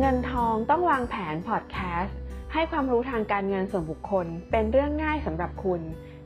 [0.00, 2.18] เงินทองต้องวางแผนพอดแคสต์
[2.52, 5.80] ให้ความรู้ทางการเงินส่วนบุคคล เป็นเรื่องง่ายสำหรับคุณ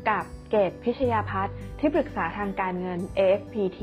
[0.08, 3.80] กับเกตพิชยาพัฒน์ที่ปรึกษาทางการเงิน AFPT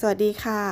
[0.00, 0.62] สวัสดีค่ะ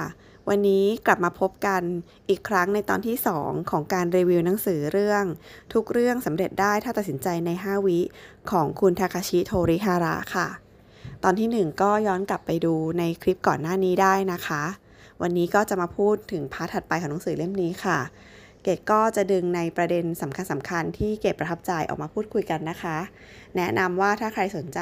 [0.48, 1.82] วันนี้กลับมาพบกัน
[2.28, 5.24] อีกครั้งในตอนที่ 2 ของการรีวิวหนังสือเรื่อง
[5.72, 7.98] ทุกเรื่องสำเร็จได้ถ้าตัดสินใจใน 5 วิ
[8.50, 10.61] ของคุณทาคาชิโทริฮาระค่ะ
[11.24, 14.62] ตอนที่ 1 ก็ย้อนกลับไปดูในคลิปก่อนหน้านี้ได้นะคะ
[15.22, 17.98] วันนี้ก็จะมาพูดถึงพาร์ทถัดไปของหนังสือเล่มนี้ค่ะ
[18.62, 22.96] เกดก็จะดึงในประเด็นสำคัญสำคัญที่เกดประทับใจออกมาพูดคุยกันนะคะ
[23.56, 24.80] แนะนำว่าถ้าใครสนใจ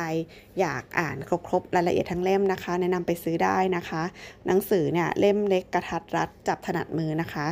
[0.60, 1.16] อยากอ่าน
[1.48, 4.02] ครบๆรายละเอียดทั้งเล่มนะคะ แนะนำไปซื้อได้นะคะ
[4.46, 7.46] หนังสือเนี่ยเล่มเล็กกระทัดรัดจับถนัดมือนะคะ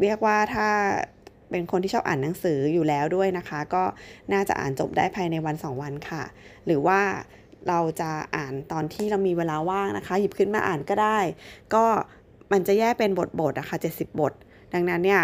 [0.00, 0.68] เรียกว่าถ้า
[1.50, 3.84] เป็นคนที่ชอบอ่านหนังสืออยู่แล้วด้วยนะคะ ก็
[4.32, 6.22] น่าจะอ่านจบได้ภายในวัน 2 วันค่ะ
[6.66, 7.00] หรือว่า
[7.68, 11.18] เราจะอ่านตอนที่เรามีเวลาว่างนะคะ หยิบขึ้นมาอ่านก็ได้
[11.74, 11.84] ก็
[12.52, 14.32] มันจะแยกเป็นบทๆนะคะ70 บท
[14.74, 15.22] ดังนั้นเนี่ย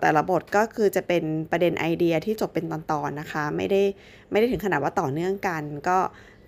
[0.00, 3.82] แต่ละบทก็คือจะเป็นประเด็นไอเดียที่จบเป็นตอนๆนะคะ ไม่ได้
[4.30, 5.98] ไม่ได้ถึงขนาดว่าต่อเนื่องกัน ก็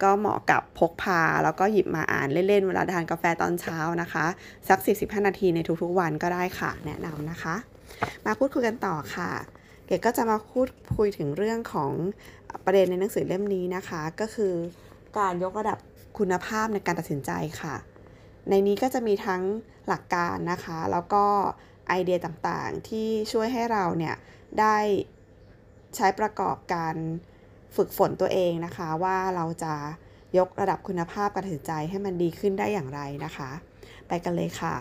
[0.02, 4.26] ก็เหมาะกับพกพา แล้วก็หยิบมาอ่านเล่นๆ เวลาทานกาแฟตอนเช้านะคะ
[4.68, 7.54] สัก45นาทีในทุกๆ วันก็ได้ค่ะ แนะนำนะคะ
[8.24, 9.30] มาพูดคุยกันต่อค่ะ
[9.86, 11.92] เกดก็จะมาพูดคุยถึงเรื่องของ
[12.64, 14.54] ประเด็นในหนังสือเล่มนี้นะคะ ก็คือ
[15.18, 15.78] การยกระดับ
[16.18, 17.74] คุณภาพในการตัดสินใจค่ะ
[18.48, 19.42] ในนี้ก็จะมีทั้ง
[19.88, 21.24] หลักการนะคะ แล้วก็
[21.88, 24.16] ไอเดียต่างๆ ที่ช่วยให้เราเนี่ย
[24.60, 24.76] ได้
[25.96, 26.94] ใช้ประกอบการ
[27.76, 29.74] ฝึกฝนตัวเองนะคะ ว่าเราจะ
[30.38, 33.50] ยกระดับคุณภาพการตัดสินใจให้มันดีขึ้นได้อย่างไรนะคะ
[34.08, 34.74] ไปกันเลยค่ะ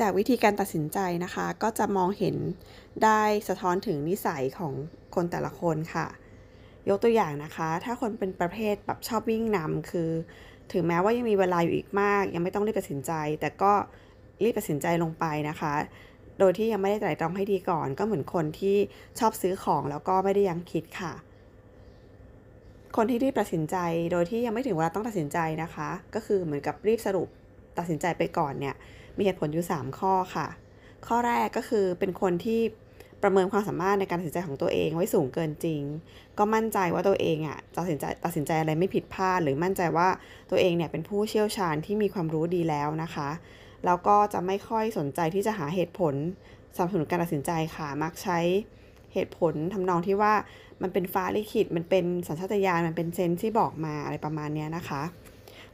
[0.00, 2.36] จากวิธีการตัดสินใจนะคะ ก็จะมองเห็น
[3.04, 4.72] ได้สะท้อนถึงนิสัยของ
[5.14, 6.06] คนแต่ละคนค่ะ
[6.88, 10.10] ยกตัวอย่างนะคะ ถ้าคนเป็นประเภทแบบชอบวิ่งนำคือ
[10.72, 13.72] ถึงแม้ว่ายังมีเวลาอยู่อีกมาก ยังไม่ต้องรีบตัดสินใจ แต่ก็
[14.44, 15.74] รีบตัดสินใจลงไปนะคะ
[16.38, 18.76] โดยที่ยังไม่ได้ไตร่ตรองให้ดีก่อน ก็เหมือนคนที่
[19.18, 21.12] ชอบซื้อของแล้วก็ไม่ได้ยังคิดค่ะ
[22.96, 23.76] คนที่รีบตัดสินใจ
[24.12, 27.28] โดยที่ยังไม่ถึงเวลาต้องตัดสินใจนะคะ ก็คือเหมือนกับรีบสรุป
[27.78, 28.74] ตัดสินใจไปก่อนเนี่ย
[29.16, 30.46] มีเหตุผลอยู่ 3 ข้อค่ะ
[31.06, 32.60] ข้อแรกก็คือเป็นคนที่
[33.22, 35.82] ประเมินความสามารถในการตัดสินใจของตัวเองไว้สูงเกินจริง
[36.38, 40.08] ก็มั่นใจว่าตัวเองอะตัดสินใจตัดสินใจอะไรไม่ผิดพลาด หรือมั่นใจว่า
[40.50, 43.28] ตัวเองเนี่ยเป็นผู้เชี่ยวชาญที่มีความรู้ดีแล้วนะคะ
[43.84, 46.14] แล้วก็จะไม่ค่อยสนใจที่จะหาเหตุผล
[46.76, 48.38] สนับสนุนการตัดสินใจค่ะ มักใช้
[49.14, 50.34] เหตุผลทำนองที่ว่า
[50.82, 55.02] มันเป็นฟ้าลิขิต มันเป็นสัญชาตญาณ มันเป็นเซนที่บอกมาอะไรประมาณนี้นะคะ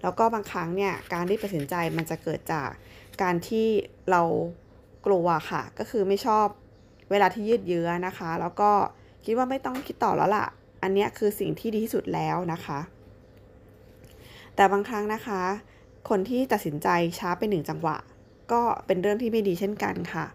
[0.03, 2.69] แล้วก็บางครั้งเนี่ยการรีบตัดสินใจมันจะเกิดจาก
[3.23, 3.67] การที่
[4.11, 4.23] เรา
[5.07, 6.47] กลัวค่ะ ก็คือไม่ชอบ
[7.11, 8.71] เวลาที่ยืดเยื้อนะคะ แล้วก็
[9.25, 10.47] คิดว่าไม่ต้องคิดต่อแล้วล่ะ
[10.83, 12.81] อันนี้คือสิ่งที่ดีที่สุดแล้วนะคะ
[14.55, 15.41] แต่บางครั้งนะคะ
[16.09, 16.89] คนที่ตัดสินใจ
[17.19, 17.97] ช้าไปหนึ่งจังหวะ
[18.53, 20.27] ก็เป็นเรื่องที่ไม่ดีเช่นกันค่ะ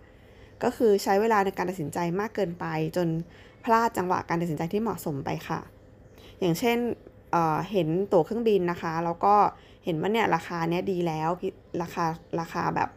[0.64, 2.66] ก็คือใช้เวลาในการตัดสินใจมากเกินไป
[2.96, 3.08] จน
[3.64, 5.60] พลาดจังหวะการตัดสินใจที่เหมาะสมไปค่ะ
[6.40, 6.78] อย่างเช่น
[7.72, 9.36] เห็นตั๋วเครื่องบินนะคะ แล้วก็
[9.86, 11.30] เห็นว่าเนี่ยราคาเนี้ยดีแล้ว
[11.82, 12.06] ราคา
[12.40, 12.90] ราคาแบบ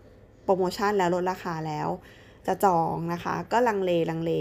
[0.45, 1.89] โปรโมชั่นแล้วลดราคาแล้ว
[2.47, 4.33] จะจองนะคะ ก็ลังเลลังเล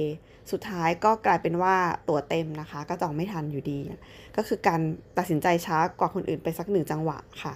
[0.51, 1.75] สุดท้ายก็กลายเป็นว่า
[2.09, 3.79] ตั๋วเต็มนะคะ ก็จองไม่ทันอยู่ดี
[4.37, 4.81] ก็คือการ
[5.17, 7.55] ตัดสินใจช้ากว่าคนอื่นไปสักหนึ่งจังหวะค่ะ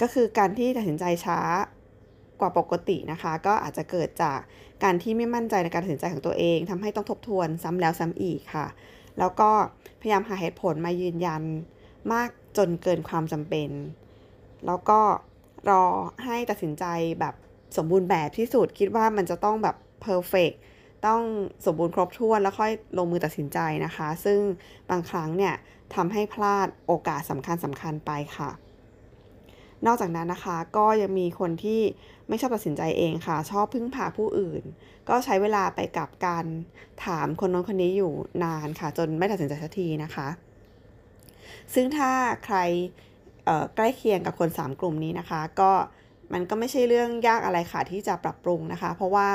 [0.00, 1.38] ก็คือการที่ตัดสินใจช้า
[2.40, 4.38] กว่าปกตินะคะ ก็อาจจะเกิดจาก
[4.84, 8.66] การที่ไม่มั่นใจในการตัดสินใจของตัวเองทำให้ต้องทบทวนซ้ำแล้วซ้ำอีกค่ะ
[9.18, 9.50] แล้วก็
[10.00, 11.42] พยายามหาเหตุผลมายืนยัน
[12.12, 13.70] มากจนเกินความจำเป็น
[14.66, 15.00] แล้วก็
[15.70, 15.84] รอ
[16.24, 16.84] ให้ตัดสินใจ
[17.20, 17.34] แบบ
[17.76, 20.50] สมบูรณ์แบบที่สุด คิดว่ามันจะต้องแบบเพอร์เฟก
[21.06, 21.22] ต้อง
[21.66, 24.40] สมบูรณ์ครบถ้วนแล้วค่อยลงมือตัดสินใจนะคะ ซึ่ง
[24.90, 25.54] บางครั้งเนี่ย
[25.94, 28.50] ทำให้พลาดโอกาสสำคัญสำคัญไปค่ะ
[29.86, 31.80] นอกจากนั้นนะคะก็ยังมีคนที่
[32.28, 34.62] ไม่ชอบตัดสินใจเองค่ะ ชอบพึ่งพาผู้อื่น
[35.08, 36.44] ก็ใช้เวลาไปกับการ
[37.04, 38.12] ถามคนโน้นคนนี้อยู่
[38.44, 40.28] นานค่ะ จนไม่ตัดสินใจสักทีนะคะ
[41.74, 42.10] ซึ่งถ้า
[42.44, 42.58] ใคร
[43.76, 45.72] ใกล้เคียงกับคน 3 กลุ่มนี้นะคะ ก็
[46.32, 49.28] มันก็ไม่ใช่เรื่องยากอะไรค่ะที่จะปรับปรุงนะคะ เพราะว่า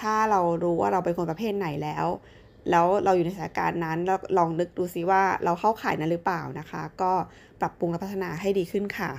[0.00, 2.06] ถ้าเรารู้ว่าเราเป็นคนประเภทไหนแล้ว
[2.70, 7.12] แล้วเราอยู่ในสถานการณ์นั้นแล้วลองนึกดูซิว่าเราเข้าข่ายนั้นหรือเปล่านะคะ ก็
[7.60, 9.10] ปรับปรุงและพัฒนาให้ดีขึ้นค่ะ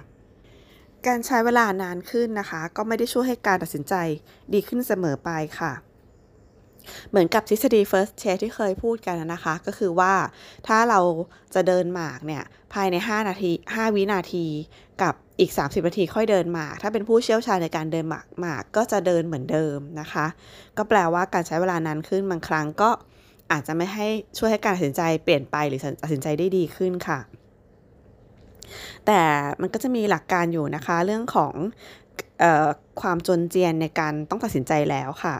[1.07, 3.93] การใช้เวลานานขึ้นนะคะ ก็ไม่ได้ช่วยให้การตัดสินใจ
[4.53, 5.29] ดีขึ้นเสมอไป
[5.59, 5.73] ค่ะ
[7.09, 10.13] เหมือนกับทฤษฎี first chair ที่เคยพูดกันนะคะ ก็คือว่า
[10.67, 10.99] ถ้าเรา
[11.55, 14.45] จะเดินหมากเนี่ยภายใน 5 นาที 5 วินาที
[15.01, 20.25] กับอีก 30 นาทีค่อยเดินหมาก ถ้าเป็นผู้เชี่ยวชาญในการเดินหมากหมากก็จะเดินเหมือนเดิมนะคะ
[20.77, 22.89] ก็แปลว่าการใช้เวลานานขึ้นบางครั้งก็
[23.51, 24.07] อาจจะไม่ให้
[24.37, 27.19] ช่วยให้การตัดสินใจเปลี่ยนไปหรือตัดสินใจได้ดีขึ้นค่ะ
[29.05, 29.21] แต่
[29.61, 31.53] มันก็จะมีหลักการอยู่นะคะเรื่องของ
[32.43, 32.67] ออ
[33.01, 35.35] ความจนเจียนในการต้องตัดสินใจแล้วค่ะ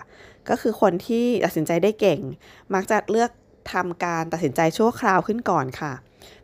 [0.50, 2.22] ก็คือคนที่ตัดสินใจได้เก่ง
[2.74, 3.32] มักจะเลือก
[3.74, 5.94] ทำการตัดสินใจชั่วคราวขึ้นก่อนค่ะ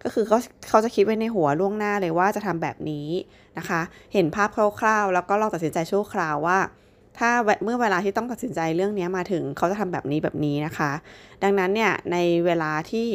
[0.03, 0.37] ก็คือเขา
[0.69, 3.07] เขาจะคิดไว้ในหัวล่วงหน้าเลยว่าจะทำแบบนี้
[3.57, 3.81] นะคะ
[4.13, 4.49] เห็นภาพ
[4.79, 6.59] คร่าวๆ แล้วก็ลองตัดสินใจชั่วคราวว่า
[7.17, 7.29] ถ้า
[7.63, 10.91] เมื่อเวลาที่ต้องตัดสินใจเรื่องนี้มาถึงเขาจะทำแบบนี้แบบนี้นะคะ
[11.43, 13.07] ดังนั้นเนี่ยในเวลาที่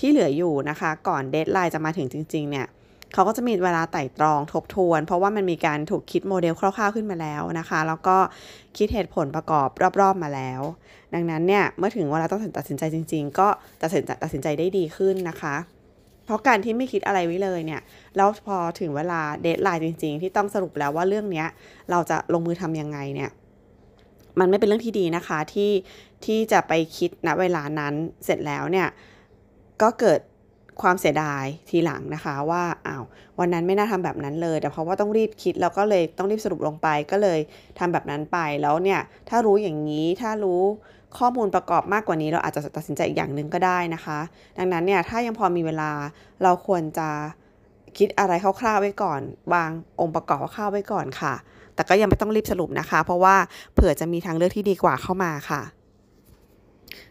[0.00, 2.66] ที่เหลืออยู่นะคะ ก่อน deadline จะมาถึงจริง ๆ เนี่ย
[3.14, 8.16] เขาก็จะมีเวลาไตร่ตรองทบทวน เพราะว่ามันมีการถูกคิดโมเดลคร่าวๆขึ้นมาแล้วนะคะ แล้วก็
[8.76, 9.68] คิดเหตุผลประกอบ
[10.00, 10.60] รอบๆมาแล้ว
[11.14, 13.48] ดังนั้นเนี่ยเมื่อถึงเวลาต้องตัดสินใจจริง ๆ ก็
[13.82, 15.56] ตัดสินตัดสินใจได้ดีขึ้นนะคะ
[16.26, 17.80] เพราะการที่ไม่คิดอะไรไว้เลยเนี่ย
[18.16, 21.44] แล้วพอถึงเวลาเดทไลน์จริง ๆ ที่ต้องสรุปแล้วว่าเรื่องนี้
[21.90, 23.30] เราจะลงมือทำยังไงเนี่ย
[24.38, 25.72] มันไม่เป็นเรื่องที่ดีนะคะที่
[26.24, 28.88] ที่จะไปคิดณเวลานั้นเสร็จแล้วเนี่ย
[29.82, 30.20] ก็เกิด
[30.82, 33.04] ความเสียดายทีหลังนะคะว่าอ้าว
[33.38, 37.38] วันนั้นไม่น่าทำแบบนั้นเลย แต่เพราะว่าต้องรีบคิดแล้วก็เลยต้องรีบสรุปลงไปก็เลย
[37.78, 40.62] ทำแบบนั้นไปแล้วเนี่ยถ้ารู้อย่างนี้ถ้ารู้
[41.18, 44.18] ข้อมูลประกอบมากกว่านี้เราอาจจะตัดสินใจอีกอย่างหนึ่งก็ได้นะคะ
[44.58, 45.90] ดังนั้นเนี่ยถ้ายังพอมีเวลา
[46.42, 47.08] เราควรจะ
[47.98, 49.20] คิดอะไรคร่าวๆไว้ก่อน
[49.52, 51.34] วางองค์ประกอบคร่าวๆไว้ก่อนค่ะ
[51.74, 53.36] แต่ก็ยังไม่ต้องรีบสรุปนะคะ เพราะว่า
[53.74, 55.62] เผื่อจะมีทางเลือกที่ดีกว่าเข้ามาค่ะ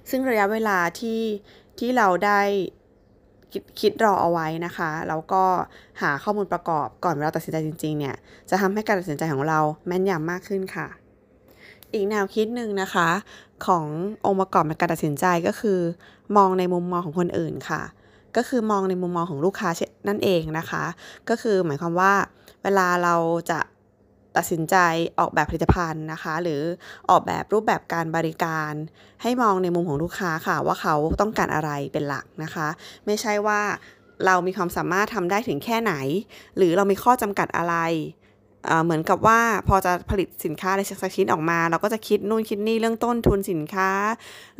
[0.09, 1.21] ซึ่งระยะเวลาที่
[1.79, 2.41] ที่เราได้
[3.51, 5.43] คิดคิดรอเอาไว้นะคะ แล้วก็
[6.01, 8.15] หาข้อมูลประกอบก่อนเวลาตัดสินใจจริงๆเนี่ย
[8.49, 10.87] จะทำให้การตัดสินใจของเราแม่นยำมากขึ้นค่ะ
[11.93, 13.09] อีกแนวคิดหนึ่งนะคะ
[13.65, 13.85] ของ
[14.25, 15.79] องค์ประกอบในการตัดสินใจก็คือ
[16.37, 17.81] มองในมุมมองของคนอื่นค่ะ
[18.37, 19.69] ก็คือมองในมุมมองของลูกค้า
[20.07, 20.83] นั่นเองนะคะ
[21.29, 22.13] ก็คือหมายความว่า
[22.63, 23.15] เวลาเรา
[23.51, 23.59] จะ
[24.39, 24.77] ตัดสินใจ
[25.19, 26.61] ออกแบบผลิตภัณฑ์นะคะ หรือ
[27.09, 28.73] ออกแบบรูปแบบการบริการ
[29.21, 32.67] ให้มองในมุมของลูกค้าค่ะว่าเขาต้องการอะไรเป็นหลักนะคะ
[33.05, 33.61] ไม่ใช่ว่า
[34.25, 35.93] เรามีความสามารถทำได้ถึงแค่ไหน
[36.57, 37.75] หรือเรามีข้อจำกัดอะไร
[38.83, 43.89] เหมือนกับว่าพอจะผลิตสินค้าอะไรสักชิ้นออกมา เราก็จะคิดนู่นคิดนี่เรื่องต้นทุนสินค้า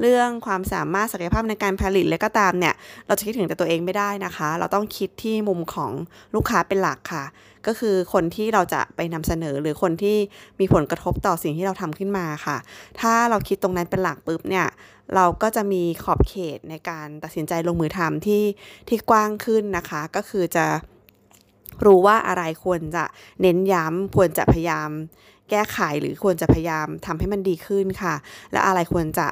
[0.02, 2.74] เรื่องความสามารถศักยภาพในการผลิตและก็ตามเนี่ย
[3.08, 5.92] เราจะคิดถึงแต่ตัวเองไม่ได้นะคะ เราต้องคิดที่มุมของ
[6.36, 7.26] ลูกค้าเป็นหลักค่ะ
[7.68, 10.18] ก็คือคนที่เราจะไปนำเสนอหรือคนที่
[10.60, 12.58] มีผลกระทบต่อสิ่งที่เราทำขึ้นมาค่ะ
[13.02, 14.68] ถ้าเราคิดตรงนั้นเป็นหลักปุ๊บเนี่ย
[15.16, 18.44] เราก็จะมีขอบเขตในการตัดสินใจลงมือทำที่
[18.88, 20.66] ที่กว้างขึ้นนะคะ ก็คือจะ
[21.86, 23.04] รู้ว่าอะไรควรจะ
[23.42, 24.90] เน้นย้ำควรจะพยายาม
[25.50, 28.16] แก้ไขหรือควรจะพยายามทำให้มันดีขึ้นค่ะ
[28.52, 29.28] และอะไรควรจะ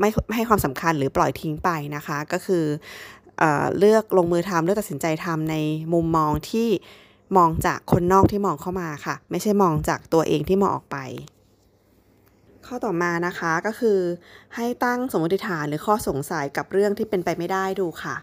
[0.00, 2.64] ไม่ให้ความสำคัญหรือปล่อยทิ้งไปนะคะ ก็คือ
[3.38, 3.44] เอ
[3.78, 5.56] เลือกลงมือทำเลือกตัดสินใจทำใน
[5.92, 6.68] มุมมองที่
[7.36, 10.98] มองจากคนนอกที่มองเข้ามาค่ะ ไม่ใช่มองจากตัวเองที่มองออกไป
[12.66, 13.98] ข้อต่อมานะคะก็คือ
[14.54, 18.16] ให้ตั้งสมมติฐานหรือข้อสงสัยกับเรื่องที่เป็นไปไม่ได้ดูค่ะ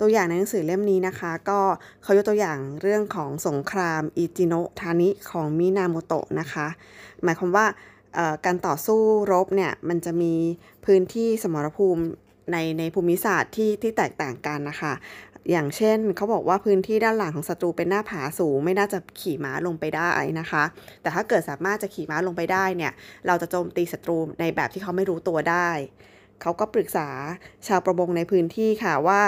[0.00, 1.60] ตัวอย่างในหนังสือเล่มนี้นะคะ ก็
[2.02, 6.66] เขายกตัวอย่างเรื่องของสงครามอิจิโนะทานิของมินาโมโตะนะคะ
[7.24, 7.66] หมายความว่า
[8.46, 9.00] การต่อสู้
[9.32, 10.34] รบเนี่ยมันจะมี
[10.86, 12.02] พื้นที่สมรภูมิ
[12.52, 14.92] ในในภูมิศาสตร์ที่ที่แตกต่างกันนะคะ
[15.50, 20.08] อย่างเช่นเขาบอกว่าพื้นที่ด้านหลังของศัตรูเป็นหน้าผาสูง ไม่น่าจะขี่ม้าลงไปได้
[20.40, 20.64] นะคะ
[21.02, 22.92] แต่ถ้าเกิดสามารถจะขี่ม้าลงไปได้เนี่ย
[23.26, 25.68] เราจะโจมตีศัตรูในแบบที่เขาไม่รู้ตัวได้
[26.42, 27.08] เขาก็ปรึกษา
[27.66, 29.22] ชาวประมงในพื้นที่ค่ะว่า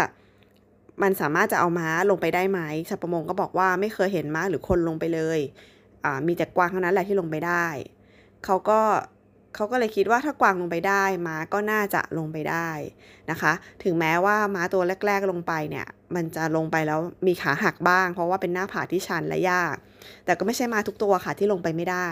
[1.03, 5.41] มันสามารถจะเอาม้าลงไปได้ไหมชาวประมงก็บอกว่าไม่เคยเห็นม้าหรือคนลงไปเลย
[6.27, 7.67] มีแต่กวางเท่านั้นแหละที่ลงไปได้
[8.45, 8.81] เขาก็
[9.55, 12.69] เขาก็เลยคิดว่าถ้ากวางลงไปได้ ม้าก็น่าจะลงไปได้
[13.31, 13.53] นะคะ
[13.85, 19.77] ถึงแม้ว่าม้าตัวแรก ๆลงไปเนี่ยมันจะลงไปแล้วมีขาหักบ้าง เพราะว่าเป็นหน้าผาที่ชันและยาก
[20.25, 22.09] แต่ก็ไม่ใช่ม้าทุกตัวค่ะที่ลงไปไม่ได้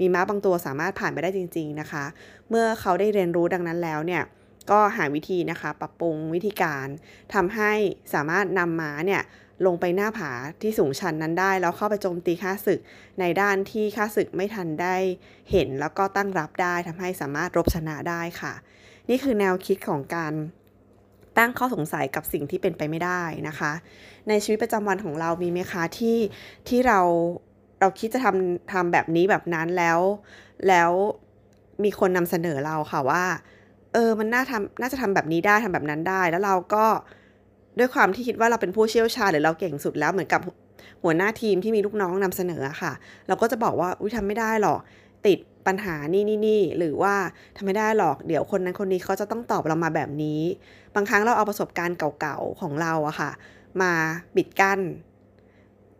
[0.00, 2.04] มีม้าบางตัวสามารถผ่านไปได้จริง ๆนะคะ
[2.50, 4.22] เมื่อเขาได้เรียนรู้ดังนั้นแล้วเนี่ย
[4.70, 6.86] ก็หาวิธีนะคะปรับปรุงวิธีการ
[7.34, 7.72] ทำให้
[8.14, 9.22] สามารถนำม้าเนี่ย
[9.66, 10.32] ลงไปหน้าผา
[10.62, 12.80] ที่สูงชันนั้นได้ แล้วเข้าไปโจมตีข้าศึก
[13.20, 14.96] ในด้านที่ข้าศึกไม่ทันได้
[15.50, 18.54] เห็นแล้วก็ตั้งรับได้ทำให้สามารถรบชนะได้ค่ะ
[19.08, 20.32] นี่คือแนวคิดของการ
[21.38, 23.72] ตั้งข้อสงสัยกับสิ่งที่เป็นไปไม่ได้นะคะ
[24.28, 26.18] ในชีวิตประจำวันของเรามีไหมคะที่
[26.68, 27.00] ที่เรา
[27.80, 30.00] เราคิดจะทำทำแบบนี้แบบนั้นแล้ว
[30.68, 30.90] แล้ว
[31.84, 33.24] มีคนนำเสนอเราค่ะว่า
[33.92, 36.84] เออมันน่าทำน่าจะทำแบบนี้ได้ทำแบบนั้นได้ แล้วเราก็
[37.78, 40.40] ด้วยความที่คิดว่าเราเป็นผู้เชี่ยวชาญหรือเราเก่งสุดแล้วเหมือนกับ
[41.02, 42.92] หัวหน้าทีมที่มีลูกน้องนำเสนอค่ะ
[43.28, 44.80] เราก็จะบอกว่าอุ้ยทำไม่ได้หรอก
[45.26, 47.14] ติดปัญหานี่นี่นี่หรือว่า
[47.56, 50.40] ทำไม่ได้หรอกเดี๋ยวคนนั้นคนนี้เขาจะต้องตอบเรามาแบบนี้
[50.94, 53.30] บางครั้งเราเอาประสบการณ์เก่าๆของเราอะค่ะ
[53.82, 53.92] มา
[54.36, 54.80] บิดกั้น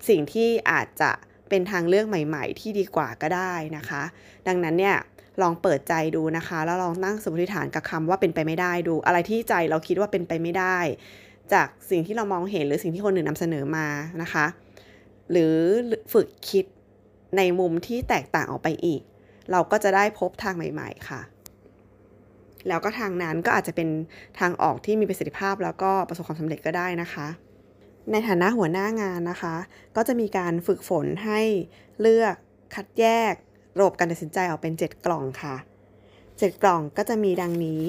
[0.08, 1.10] สิ่งที่อาจจะ
[1.48, 4.02] เป็นทางเลือกใหม่ ๆ ที่ดีกว่าก็ได้นะคะ
[4.46, 4.96] ดังนั้นเนี่ย
[5.42, 10.78] ลองเปิดใจดูนะคะ แล้วลองตั้งสมมติฐานกับคำว่าเป็นไปไม่ได้ดู อะไรที่ใจเราคิดว่าเป็นไปไม่ได้
[11.52, 13.86] จากสิ่งที่เรามองเห็นหรือสิ่งที่คนอื่นนำเสนอมา
[14.22, 14.46] นะคะ
[15.30, 15.54] หรือ
[16.12, 16.64] ฝึกคิด
[17.36, 19.02] ในมุมที่แตกต่างออกไปอีก
[19.50, 21.20] เราก็จะได้พบทางใหม่ ๆ ค่ะ
[22.68, 23.88] แล้วก็ทางนั้นก็อาจจะเป็น
[24.40, 27.28] ทางออกที่มีประสิทธิภาพแล้วก็ประสบความสำเร็จก็ได้นะคะ
[28.10, 29.54] ในฐานะหัวหน้างานนะคะ
[29.96, 31.40] ก็จะมีการฝึกฝนให้
[32.00, 32.34] เลือก
[32.74, 33.34] คัดแยก
[33.78, 35.56] ระบบการตัดสินใจออกเป็น 7 กล่องค่ะ
[36.08, 37.82] 7 กล่องก็จะมีดังนี้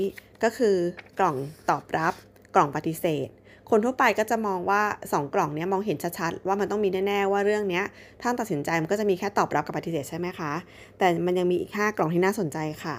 [0.44, 0.76] ก็คือ
[1.20, 1.36] กล่อง
[1.70, 2.14] ตอบรับ
[2.56, 3.28] กล่องปฏิเสธ
[3.70, 7.82] คนทั่วไปก็จะมองว่า 2 กล่องนี้มองเห็นชัดๆ ว่ามันต้องมีแน่ๆว่าเรื่องนี้
[8.22, 10.52] ถ้าตัดสินใจมันก็จะมีแค่ตอบรับกับปฏิเสธใช่ไหมคะ
[10.98, 12.98] แต่มันยังมีอีก 5 กล่องที่น่าสนใจค่ะ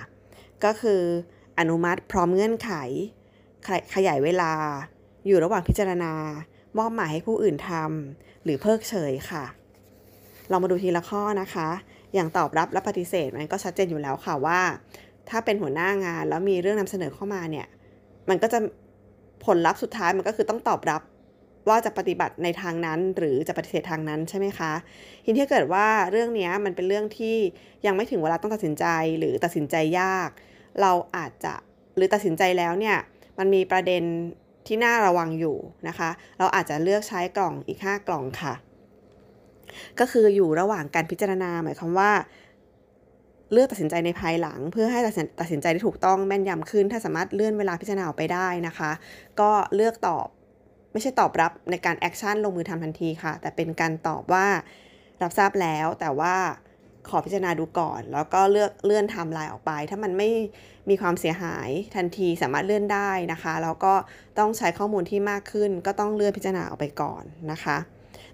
[0.64, 1.02] ก็คือ
[1.58, 2.70] อนุมัติพร้อมเงื่อนไข
[3.94, 4.52] ขยายเวลา
[5.26, 6.12] อยู่ระหว่างพิจารณา
[6.78, 9.44] มอบหมายให้ผู้อื่นทำหรือเพิกเฉยค่ะ
[10.48, 11.68] เรามาดูทีละข้อนะคะ
[12.14, 14.60] อย่างตอบรับและปฏิเสธมันก็ชัดเจนอยู่แล้วค่ะว่า
[15.30, 17.66] ถ้าเป็นหัวหน้างานแล้วมีเรื่องนำเสนอเข้ามาเนี่ย
[18.28, 18.58] มันก็จะ
[19.44, 21.02] ผลลัพธ์สุดท้ายมันก็คือต้องตอบรับ
[21.68, 24.72] ว่าจะปฏิบัติในทางนั้นหรือจะปฏิเสธทางนั้นใช่ไหมคะ
[25.24, 27.36] ทีนี้เกิดว่าเรื่องนี้มันเป็นเรื่องที่
[27.86, 28.86] ยังไม่ถึงเวลาต้องตัดสินใจ
[29.18, 30.30] หรือตัดสินใจยาก
[30.80, 31.54] เราอาจจะ
[31.96, 32.96] หรือตัดสินใจแล้วเนี่ย
[33.38, 34.02] มันมีประเด็น
[34.66, 35.56] ที่น่าระวังอยู่
[35.88, 38.54] นะคะ เราอาจจะเลือกใช้กล่องอีก 5 กล่องค่ะ
[40.00, 42.10] ก็คืออยู่ระหว่างการพิจารณาหมายความว่า
[43.52, 45.00] เลือกตัดสินใจในภายหลัง เพื่อให้
[45.40, 48.90] ตัดสินใจที่ถูกต้องแม่นยำขึ้น ถ้าสามารถเลื่อนเวลาพิจารณาออกไปได้นะคะ
[49.40, 50.26] ก็เลือกตอบ
[50.92, 54.46] ไม่ใช่ตอบรับในการ action ลงมือทำทันทีค่ะ แต่เป็นการตอบว่า
[55.22, 56.34] รับทราบแล้วแต่ว่า
[57.08, 60.28] ขอพิจารณาดูก่อน แล้วก็เลือกเลื่อนไทม์ไลน์ออกไป ถ้ามันไม่
[60.88, 63.94] มีความเสียหายทันทีสามารถเลื่อนได้นะคะ แล้วก็
[64.38, 67.22] ต้องใช้ข้อมูลที่มากขึ้น ก็ต้องเลื่อนพิจารณาออกไปก่อน
[67.52, 67.78] นะคะ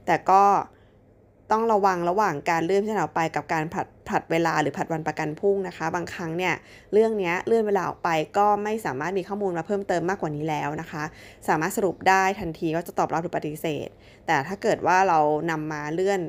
[0.06, 0.42] แต่ก็
[1.50, 6.54] ต้องระวังระหว่างการเลื่อนพิจารณาออกไปกับการผัดผัดเวลาหรือผัดวันประกันพรุ่งนะคะ บางครั้งเนี่ย
[6.92, 11.02] เรื่องนี้เลื่อนเวลาออกไปก็ไม่สามารถมีข้อมูลมาเพิ่มเติมมากกว่านี้แล้วนะคะ
[11.48, 13.88] สามารถสรุปได้ทันทีว่าจะตอบรับหรือปฏิเสธ
[14.26, 15.18] แต่ถ้าเกิดว่าเรา
[15.50, 16.20] นำมาเลื่อน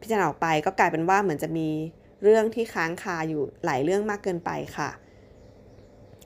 [0.00, 1.68] พิจารณาออกไป ก็กลายเป็นว่าเหมือนจะมี
[2.22, 4.90] เรื่องที่ค้างคาอยู่หลายเรื่องมากเกินไปค่ะ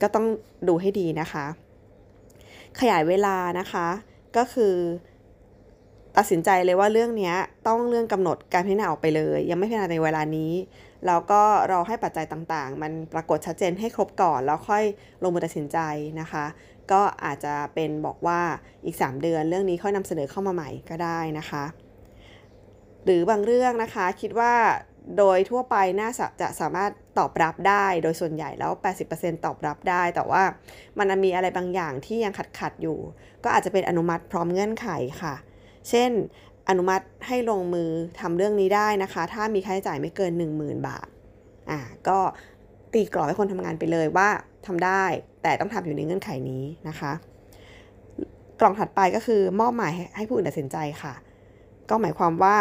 [0.01, 0.25] ก็ต้อง
[0.67, 1.45] ดูให้ดีนะคะ
[2.79, 3.87] ขยายเวลานะคะ
[4.37, 4.75] ก็คือ
[6.17, 7.33] ตัดสินใจเลยว่าเรื่องนี้
[7.67, 10.53] ต้องเรื่องกำหนดการพิจารณาออกไปเลย ยังไม่พิจารณาในเวลานี้
[11.07, 14.83] แล้วก็รอให้ปัจจัยต่างๆ มันปรากฏชัดเจนให้ครบก่อน แล้วค่อย
[15.23, 15.77] ลงมือตัดสินใจ
[16.21, 16.45] นะคะ
[16.91, 18.39] ก็อาจจะเป็นบอกว่า
[18.85, 21.63] อีก 3 เดือนเรื่องนี้ค่อยนำเสนอเข้ามาใหม่ก็ได้นะคะ
[23.05, 24.53] หรือบางเรื่องนะคะคิดว่า
[25.17, 26.09] โดยทั่วไปน่า
[26.41, 28.71] จะสามารถตอบรับได้โดยส่วนใหญ่แล้ว
[29.09, 30.43] 80%ตอบรับได้ แต่ว่า
[30.97, 32.97] มันมีอะไรบางอย่างที่ยังขัดขัดอยู่
[33.43, 34.89] ก็อาจจะเป็นอนุมัติพร้อมเงื่อนไข
[35.21, 35.35] ค่ะ
[35.89, 36.11] เช่น
[36.69, 41.07] อนุมัติให้ลงมือทำเรื่องนี้ได้นะคะ ถ้ามีค่าใช้จ่ายไม่เกิน 10,000 บาท
[41.69, 42.19] อ่าก็
[42.93, 44.29] ตีกรอบให้คนทำงานไปเลยว่า
[44.65, 45.03] ทำได้
[45.43, 47.11] แต่ต้องทำอยู่ในเงื่อนไขนี้นะคะ
[48.59, 51.13] กล่องถัดไปก็คือมอบหมายให้ผู้อื่นตัดสินใจค่ะ
[51.89, 52.57] ก็หมายความว่า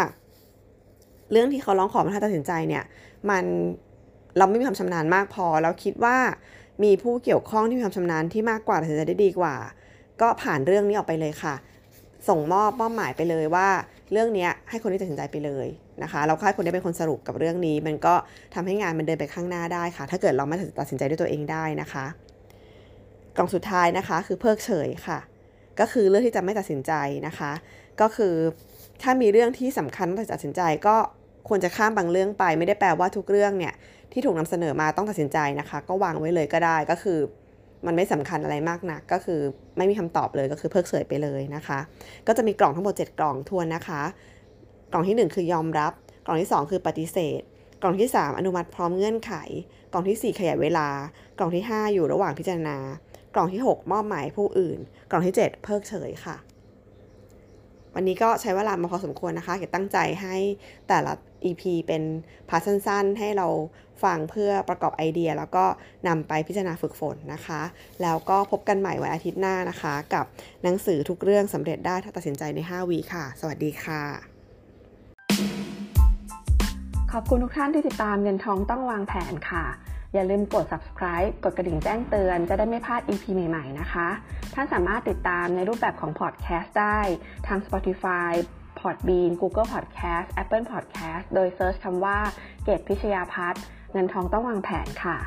[1.32, 2.84] เรื่องที่เขาร้องขอมาให้ตัดสินใจเนี่ย
[3.30, 3.44] มัน
[4.38, 6.16] เราไม่มีความชำนาญมากพอแล้วคิดว่า
[6.84, 9.54] มีผู้เกี่ยวข้องที่มีความชำนาญที่มากกว่าตัดสินใจได้ดีกว่า
[10.20, 11.54] ก็ผ่านเรื่องนี้ออกไปเลยค่ะ
[12.28, 13.68] ส่งมอบมอบหมายไปเลยว่า
[14.12, 15.66] เรื่องนี้ให้คนที่ตัดสินใจไปเลย
[16.02, 18.14] นะคะเราให้คนนี้เป็นคนสรุปกับเรื่องนี้ มันก็
[18.54, 22.04] ทำให้งานมันเดินไปข้างหน้าได้ค่ะ ถ้าเกิดเราไม่ตัดสินใจด้วยตัวเองได้นะคะ
[23.36, 25.18] กล่องสุดท้ายนะคะ คือเพิกเฉยค่ะ
[25.80, 26.92] ก็คือเรื่องที่จะไม่ตัดสินใจ
[27.26, 27.52] นะคะ
[28.00, 28.34] ก็คือ
[29.02, 30.96] ถ้ามีเรื่องที่สำคัญต้องตัดสินใจก็
[31.48, 33.74] ควรจะข้ามบางเรื่องไป ไม่ได้แปลว่าทุกเรื่องเนี่ย
[34.12, 37.18] ที่ถูกนำเสนอมาต้องตัดสินใจนะคะ ก็วางไว้เลยก็ได้ก็คือ
[37.86, 39.40] มันไม่สำคัญอะไรมากนัก ก็คือ
[39.76, 41.78] ไม่มีคำตอบเลยก็คือเพิกเฉยไปเลยนะคะ
[42.26, 44.02] ก็จะมีกล่องทั้งหมด 7 กล่องทวนนะคะ
[44.92, 45.92] กล่องที่ 1 คือยอมรับ
[46.26, 47.40] กล่องที่ 2 คือปฏิเสธ
[47.82, 49.32] กล่องที่ 3 อนุมัติพร้อมเงื่อนไข
[49.92, 50.88] กล่องที่ 4 ขยายเวลา
[51.38, 52.78] กล่องที่ 5 อยู่ระหว่างพิจารณา
[53.34, 54.78] กล่องที่ 6 มอบหมายผู้อื่น
[55.10, 56.36] กล่องที่ 7 เพิกเฉยค่ะ
[58.00, 60.36] วันนี้ก็ใช้เวลามาพอสมควรนะคะเก็บตั้งใจให้
[60.88, 61.12] แต่ละ
[61.44, 62.02] EP เป็น
[62.48, 63.46] part สั้นๆ ให้เรา
[64.04, 65.64] ฟังเพื่อประกอบไอเดีย แล้วก็
[66.08, 67.62] นำไปพิจารณาฝึกฝนนะคะ
[68.02, 70.24] แล้วก็พบกันใหม่วันอาทิตย์หน้านะคะ กับ
[70.62, 74.02] หนังสือทุกเรื่องสำเร็จได้ถ้าตัดสินใจใน 5 วีค่ะ สวัสดีค่ะ
[77.12, 79.64] ขอบคุณทุกท่านที่ติดตามเงินทองต้องวางแผนค่ะ
[80.14, 84.08] อย่าลืมกด subscribe กดกระดิ่งแจ้งเตือน จะได้ไม่พลาด EP ใหม่ ๆ นะคะ
[84.54, 87.00] ท่านสามารถติดตามในรูปแบบของ podcast ได้
[87.46, 88.32] ทาง Spotify
[88.80, 92.18] Podbean Google Podcast Apple Podcast โดยเซิร์ชคำว่า
[92.64, 93.62] เกตพิชยาพัฒน์
[93.92, 95.18] เงินทองต้องวางแผนค่ะ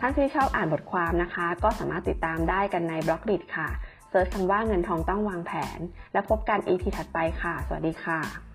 [0.00, 3.68] ท่านที่ชอบอ่านบทความนะคะ ก็สามารถติดตามได้กันในบล็อกดิค่ะ
[4.10, 5.78] เซิร์ชคำว่าเงินทองต้องวางแผน
[6.12, 8.51] และพบกัน EP ถัดไปค่ะ สวัสดีค่ะ